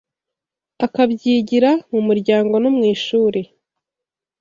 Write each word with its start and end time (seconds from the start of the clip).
akabyigira 0.85 1.69
mu 1.91 1.99
muryango 2.07 2.53
no 2.63 2.69
mu 2.75 2.83
ishuri. 2.93 3.41